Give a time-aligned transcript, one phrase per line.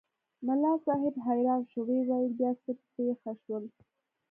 [0.45, 3.63] ملا صاحب حیران شو وویل بیا څه پېښ شول؟